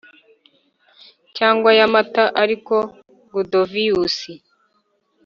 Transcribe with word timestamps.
cyangwa 1.37 1.69
ya 1.79 1.87
Mata 1.93 2.23
Ariko 2.43 2.75
Gudovius 3.33 4.17